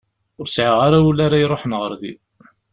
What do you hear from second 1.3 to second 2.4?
iruḥen ɣer din.